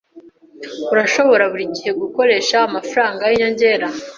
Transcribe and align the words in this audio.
Urashobora 0.93 1.43
buri 1.51 1.65
gihe 1.75 1.91
gukoresha 2.01 2.55
amafaranga 2.67 3.21
yinyongera. 3.29 3.87